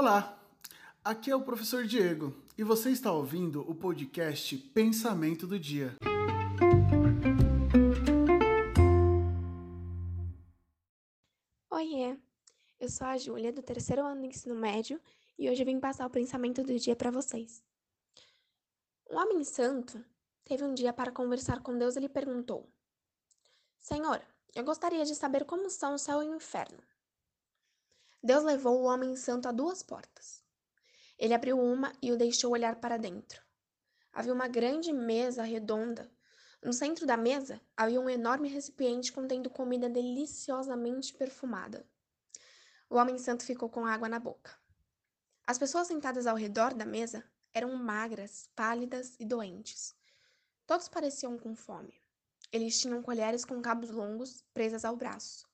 Olá, 0.00 0.40
aqui 1.02 1.28
é 1.28 1.34
o 1.34 1.42
professor 1.42 1.84
Diego 1.84 2.32
e 2.56 2.62
você 2.62 2.88
está 2.90 3.10
ouvindo 3.10 3.68
o 3.68 3.74
podcast 3.74 4.56
Pensamento 4.56 5.44
do 5.44 5.58
Dia. 5.58 5.96
Oiê, 11.68 12.16
eu 12.78 12.88
sou 12.88 13.08
a 13.08 13.18
Júlia, 13.18 13.52
do 13.52 13.60
terceiro 13.60 14.06
ano 14.06 14.20
do 14.20 14.26
ensino 14.28 14.54
médio, 14.54 15.00
e 15.36 15.50
hoje 15.50 15.64
vim 15.64 15.80
passar 15.80 16.06
o 16.06 16.10
pensamento 16.10 16.62
do 16.62 16.78
dia 16.78 16.94
para 16.94 17.10
vocês. 17.10 17.60
Um 19.10 19.16
homem 19.16 19.42
santo 19.42 20.00
teve 20.44 20.62
um 20.62 20.74
dia 20.74 20.92
para 20.92 21.10
conversar 21.10 21.60
com 21.60 21.76
Deus 21.76 21.96
e 21.96 22.00
lhe 22.00 22.08
perguntou: 22.08 22.72
Senhor, 23.80 24.22
eu 24.54 24.62
gostaria 24.62 25.04
de 25.04 25.16
saber 25.16 25.44
como 25.44 25.68
são 25.68 25.94
o 25.94 25.98
céu 25.98 26.22
e 26.22 26.28
o 26.28 26.36
inferno. 26.36 26.78
Deus 28.22 28.42
levou 28.42 28.80
o 28.80 28.84
homem 28.84 29.14
santo 29.14 29.48
a 29.48 29.52
duas 29.52 29.82
portas. 29.82 30.42
Ele 31.16 31.34
abriu 31.34 31.58
uma 31.58 31.92
e 32.02 32.10
o 32.10 32.16
deixou 32.16 32.52
olhar 32.52 32.76
para 32.76 32.96
dentro. 32.96 33.40
Havia 34.12 34.32
uma 34.32 34.48
grande 34.48 34.92
mesa 34.92 35.42
redonda. 35.42 36.10
No 36.60 36.72
centro 36.72 37.06
da 37.06 37.16
mesa 37.16 37.60
havia 37.76 38.00
um 38.00 38.10
enorme 38.10 38.48
recipiente 38.48 39.12
contendo 39.12 39.48
comida 39.48 39.88
deliciosamente 39.88 41.14
perfumada. 41.14 41.86
O 42.90 42.96
homem 42.96 43.18
santo 43.18 43.44
ficou 43.44 43.68
com 43.68 43.86
água 43.86 44.08
na 44.08 44.18
boca. 44.18 44.50
As 45.46 45.56
pessoas 45.56 45.86
sentadas 45.86 46.26
ao 46.26 46.36
redor 46.36 46.74
da 46.74 46.84
mesa 46.84 47.24
eram 47.54 47.74
magras, 47.76 48.50
pálidas 48.54 49.14
e 49.20 49.24
doentes. 49.24 49.94
Todos 50.66 50.88
pareciam 50.88 51.38
com 51.38 51.54
fome. 51.54 51.94
Eles 52.52 52.80
tinham 52.80 53.02
colheres 53.02 53.44
com 53.44 53.62
cabos 53.62 53.90
longos 53.90 54.44
presas 54.52 54.84
ao 54.84 54.96
braço. 54.96 55.47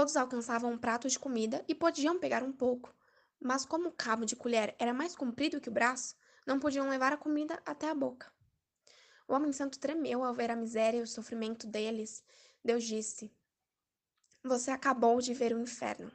Todos 0.00 0.16
alcançavam 0.16 0.72
um 0.72 0.78
prato 0.78 1.10
de 1.10 1.18
comida 1.18 1.62
e 1.68 1.74
podiam 1.74 2.18
pegar 2.18 2.42
um 2.42 2.50
pouco, 2.50 2.90
mas 3.38 3.66
como 3.66 3.90
o 3.90 3.92
cabo 3.92 4.24
de 4.24 4.34
colher 4.34 4.74
era 4.78 4.94
mais 4.94 5.14
comprido 5.14 5.60
que 5.60 5.68
o 5.68 5.72
braço, 5.72 6.16
não 6.46 6.58
podiam 6.58 6.88
levar 6.88 7.12
a 7.12 7.18
comida 7.18 7.60
até 7.66 7.90
a 7.90 7.94
boca. 7.94 8.32
O 9.28 9.34
homem 9.34 9.52
santo 9.52 9.78
tremeu 9.78 10.24
ao 10.24 10.32
ver 10.32 10.50
a 10.50 10.56
miséria 10.56 11.00
e 11.00 11.02
o 11.02 11.06
sofrimento 11.06 11.66
deles. 11.66 12.24
Deus 12.64 12.84
disse: 12.84 13.30
Você 14.42 14.70
acabou 14.70 15.20
de 15.20 15.34
ver 15.34 15.52
o 15.52 15.60
inferno. 15.60 16.10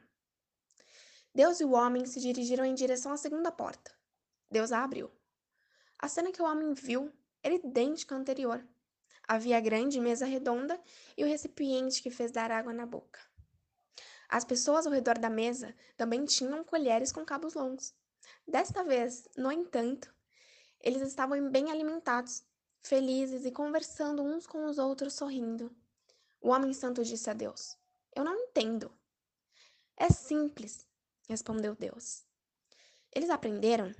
Deus 1.32 1.60
e 1.60 1.64
o 1.64 1.70
homem 1.70 2.06
se 2.06 2.18
dirigiram 2.18 2.64
em 2.64 2.74
direção 2.74 3.12
à 3.12 3.16
segunda 3.16 3.52
porta. 3.52 3.92
Deus 4.50 4.72
a 4.72 4.82
abriu. 4.82 5.12
A 5.96 6.08
cena 6.08 6.32
que 6.32 6.42
o 6.42 6.44
homem 6.44 6.74
viu 6.74 7.12
era 7.40 7.54
idêntica 7.54 8.16
à 8.16 8.18
anterior. 8.18 8.66
Havia 9.28 9.58
a 9.58 9.60
grande 9.60 10.00
mesa 10.00 10.26
redonda 10.26 10.76
e 11.16 11.22
o 11.22 11.28
recipiente 11.28 12.02
que 12.02 12.10
fez 12.10 12.32
dar 12.32 12.50
água 12.50 12.72
na 12.72 12.84
boca. 12.84 13.35
As 14.28 14.44
pessoas 14.44 14.86
ao 14.86 14.92
redor 14.92 15.18
da 15.18 15.30
mesa 15.30 15.74
também 15.96 16.24
tinham 16.24 16.64
colheres 16.64 17.12
com 17.12 17.24
cabos 17.24 17.54
longos. 17.54 17.94
Desta 18.46 18.82
vez, 18.82 19.28
no 19.36 19.52
entanto, 19.52 20.12
eles 20.80 21.02
estavam 21.02 21.50
bem 21.50 21.70
alimentados, 21.70 22.44
felizes 22.80 23.44
e 23.44 23.50
conversando 23.50 24.22
uns 24.22 24.46
com 24.46 24.66
os 24.66 24.78
outros 24.78 25.14
sorrindo. 25.14 25.74
O 26.40 26.50
homem 26.50 26.72
santo 26.72 27.04
disse 27.04 27.28
a 27.30 27.32
Deus: 27.32 27.76
Eu 28.14 28.24
não 28.24 28.34
entendo. 28.34 28.92
É 29.96 30.10
simples, 30.10 30.86
respondeu 31.28 31.74
Deus. 31.74 32.24
Eles 33.12 33.30
aprenderam 33.30 33.94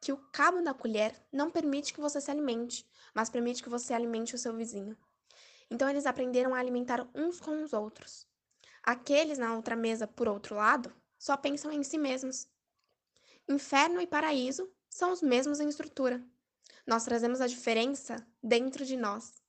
que 0.00 0.12
o 0.12 0.16
cabo 0.32 0.60
da 0.62 0.74
colher 0.74 1.14
não 1.32 1.50
permite 1.50 1.94
que 1.94 2.00
você 2.00 2.20
se 2.20 2.30
alimente, 2.30 2.86
mas 3.14 3.30
permite 3.30 3.62
que 3.62 3.68
você 3.68 3.94
alimente 3.94 4.34
o 4.34 4.38
seu 4.38 4.54
vizinho. 4.54 4.96
Então 5.70 5.88
eles 5.88 6.06
aprenderam 6.06 6.54
a 6.54 6.58
alimentar 6.58 7.08
uns 7.14 7.40
com 7.40 7.62
os 7.62 7.72
outros. 7.72 8.26
Aqueles 8.86 9.36
na 9.36 9.56
outra 9.56 9.74
mesa, 9.74 10.06
por 10.06 10.28
outro 10.28 10.54
lado, 10.54 10.94
só 11.18 11.36
pensam 11.36 11.72
em 11.72 11.82
si 11.82 11.98
mesmos. 11.98 12.46
Inferno 13.48 14.00
e 14.00 14.06
paraíso 14.06 14.70
são 14.88 15.10
os 15.12 15.20
mesmos 15.20 15.58
em 15.58 15.68
estrutura. 15.68 16.24
Nós 16.86 17.04
trazemos 17.04 17.40
a 17.40 17.48
diferença 17.48 18.24
dentro 18.40 18.84
de 18.84 18.96
nós. 18.96 19.42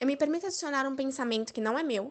Eu 0.00 0.06
me 0.06 0.16
permito 0.16 0.46
adicionar 0.46 0.86
um 0.86 0.96
pensamento 0.96 1.52
que 1.52 1.60
não 1.60 1.78
é 1.78 1.82
meu. 1.82 2.10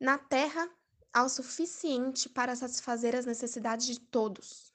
Na 0.00 0.16
Terra, 0.16 0.66
há 1.12 1.22
o 1.22 1.28
suficiente 1.28 2.26
para 2.26 2.56
satisfazer 2.56 3.14
as 3.14 3.26
necessidades 3.26 3.86
de 3.86 4.00
todos, 4.00 4.72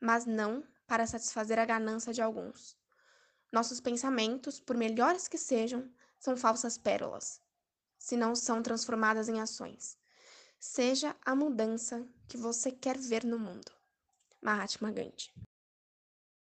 mas 0.00 0.24
não 0.24 0.64
para 0.86 1.06
satisfazer 1.06 1.58
a 1.58 1.66
ganância 1.66 2.14
de 2.14 2.22
alguns. 2.22 2.78
Nossos 3.52 3.78
pensamentos, 3.78 4.58
por 4.58 4.74
melhores 4.74 5.28
que 5.28 5.36
sejam, 5.36 5.90
são 6.18 6.34
falsas 6.34 6.78
pérolas, 6.78 7.42
se 8.08 8.16
não 8.16 8.34
são 8.34 8.62
transformadas 8.62 9.28
em 9.28 9.38
ações. 9.38 9.98
Seja 10.58 11.14
a 11.26 11.34
mudança 11.34 12.08
que 12.26 12.38
você 12.38 12.72
quer 12.72 12.96
ver 12.96 13.22
no 13.22 13.38
mundo. 13.38 13.70
Mahatma 14.40 14.90
Gandhi 14.90 15.30